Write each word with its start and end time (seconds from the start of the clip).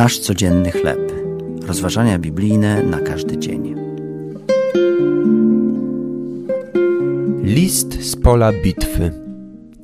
Nasz 0.00 0.18
codzienny 0.18 0.70
chleb. 0.72 1.12
Rozważania 1.66 2.18
biblijne 2.18 2.82
na 2.82 3.00
każdy 3.00 3.38
dzień. 3.38 3.74
List 7.42 8.02
z 8.02 8.16
pola 8.16 8.52
bitwy. 8.52 9.12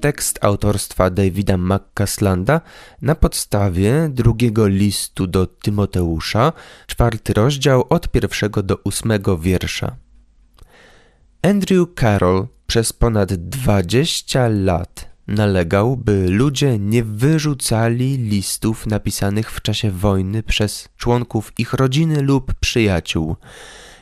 Tekst 0.01 0.39
autorstwa 0.45 1.11
Davida 1.11 1.57
McCaslanda 1.57 2.61
na 3.03 3.15
podstawie 3.15 4.09
drugiego 4.13 4.67
listu 4.67 5.27
do 5.27 5.47
Tymoteusza, 5.47 6.53
czwarty 6.87 7.33
rozdział 7.33 7.85
od 7.89 8.09
pierwszego 8.09 8.63
do 8.63 8.77
ósmego 8.85 9.39
wiersza. 9.39 9.97
Andrew 11.43 11.89
Carroll 12.01 12.47
przez 12.67 12.93
ponad 12.93 13.35
20 13.35 14.49
lat 14.49 15.16
nalegał, 15.29 15.97
by 15.97 16.29
ludzie 16.29 16.79
nie 16.79 17.05
wyrzucali 17.05 18.17
listów 18.17 18.87
napisanych 18.87 19.53
w 19.53 19.63
czasie 19.63 19.91
wojny 19.91 20.43
przez 20.43 20.89
członków 20.97 21.53
ich 21.59 21.73
rodziny 21.73 22.23
lub 22.23 22.55
przyjaciół. 22.55 23.37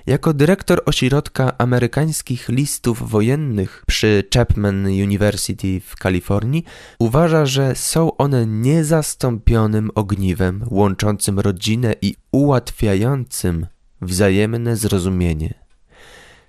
Jako 0.06 0.34
dyrektor 0.34 0.82
ośrodka 0.86 1.58
amerykańskich 1.58 2.48
listów 2.48 3.10
wojennych 3.10 3.84
przy 3.86 4.24
Chapman 4.34 4.86
University 4.86 5.80
w 5.80 5.96
Kalifornii 5.96 6.64
uważa, 6.98 7.46
że 7.46 7.74
są 7.74 8.16
one 8.16 8.46
niezastąpionym 8.46 9.90
ogniwem 9.94 10.64
łączącym 10.70 11.40
rodzinę 11.40 11.94
i 12.02 12.14
ułatwiającym 12.32 13.66
wzajemne 14.02 14.76
zrozumienie. 14.76 15.54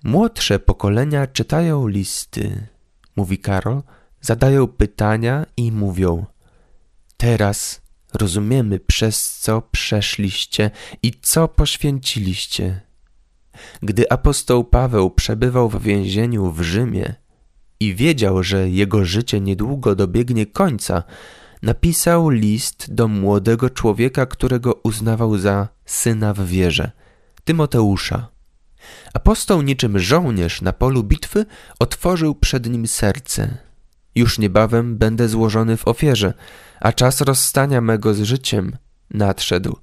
Młodsze 0.03 0.59
pokolenia 0.59 1.27
czytają 1.27 1.87
listy, 1.87 2.67
mówi 3.15 3.37
Karol, 3.37 3.81
zadają 4.25 4.67
pytania 4.67 5.45
i 5.57 5.71
mówią: 5.71 6.25
Teraz 7.17 7.81
rozumiemy, 8.13 8.79
przez 8.79 9.39
co 9.39 9.61
przeszliście 9.61 10.71
i 11.03 11.13
co 11.21 11.47
poświęciliście. 11.47 12.81
Gdy 13.81 14.09
apostoł 14.11 14.63
Paweł 14.63 15.11
przebywał 15.11 15.69
w 15.69 15.83
więzieniu 15.83 16.51
w 16.51 16.61
Rzymie 16.61 17.15
i 17.79 17.95
wiedział, 17.95 18.43
że 18.43 18.69
jego 18.69 19.05
życie 19.05 19.41
niedługo 19.41 19.95
dobiegnie 19.95 20.45
końca, 20.45 21.03
napisał 21.61 22.29
list 22.29 22.93
do 22.93 23.07
młodego 23.07 23.69
człowieka, 23.69 24.25
którego 24.25 24.73
uznawał 24.73 25.37
za 25.37 25.67
syna 25.85 26.33
w 26.33 26.45
wierze, 26.45 26.91
Tymoteusza. 27.43 28.27
Apostoł 29.13 29.61
niczym 29.61 29.99
żołnierz 29.99 30.61
na 30.61 30.73
polu 30.73 31.03
bitwy 31.03 31.45
otworzył 31.79 32.35
przed 32.35 32.69
nim 32.69 32.87
serce. 32.87 33.57
Już 34.15 34.39
niebawem 34.39 34.97
będę 34.97 35.29
złożony 35.29 35.77
w 35.77 35.87
ofierze, 35.87 36.33
a 36.79 36.93
czas 36.93 37.21
rozstania 37.21 37.81
mego 37.81 38.13
z 38.13 38.21
życiem 38.21 38.77
nadszedł. 39.11 39.77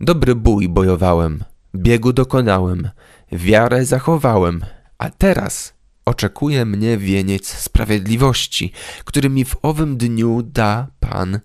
Dobry 0.00 0.34
bój 0.34 0.68
bojowałem, 0.68 1.44
biegu 1.74 2.12
dokonałem, 2.12 2.88
wiarę 3.32 3.84
zachowałem, 3.84 4.64
a 4.98 5.10
teraz 5.10 5.74
oczekuje 6.04 6.64
mnie 6.64 6.98
wieniec 6.98 7.48
sprawiedliwości, 7.48 8.72
który 9.04 9.30
mi 9.30 9.44
w 9.44 9.56
owym 9.62 9.96
dniu 9.96 10.42
da 10.42 10.88
Pan, 11.00 11.40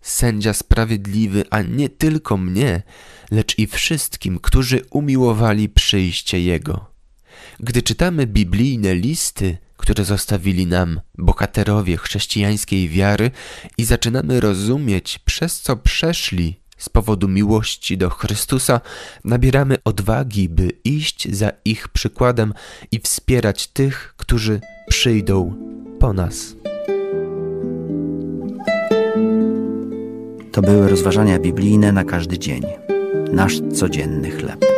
sędzia 0.00 0.52
sprawiedliwy, 0.52 1.44
a 1.50 1.62
nie 1.62 1.88
tylko 1.88 2.36
mnie, 2.36 2.82
lecz 3.30 3.58
i 3.58 3.66
wszystkim, 3.66 4.38
którzy 4.38 4.82
umiłowali 4.90 5.68
przyjście 5.68 6.40
Jego. 6.40 6.90
Gdy 7.60 7.82
czytamy 7.82 8.26
biblijne 8.26 8.94
listy, 8.94 9.58
które 9.78 10.04
zostawili 10.04 10.66
nam 10.66 11.00
bohaterowie 11.18 11.96
chrześcijańskiej 11.96 12.88
wiary 12.88 13.30
i 13.78 13.84
zaczynamy 13.84 14.40
rozumieć, 14.40 15.18
przez 15.18 15.60
co 15.60 15.76
przeszli 15.76 16.60
z 16.78 16.88
powodu 16.88 17.28
miłości 17.28 17.98
do 17.98 18.10
Chrystusa, 18.10 18.80
nabieramy 19.24 19.76
odwagi, 19.84 20.48
by 20.48 20.70
iść 20.84 21.34
za 21.34 21.50
ich 21.64 21.88
przykładem 21.88 22.54
i 22.92 23.00
wspierać 23.00 23.66
tych, 23.66 24.14
którzy 24.16 24.60
przyjdą 24.88 25.54
po 26.00 26.12
nas. 26.12 26.54
To 30.52 30.62
były 30.62 30.88
rozważania 30.88 31.38
biblijne 31.38 31.92
na 31.92 32.04
każdy 32.04 32.38
dzień. 32.38 32.62
Nasz 33.32 33.60
codzienny 33.74 34.30
chleb. 34.30 34.77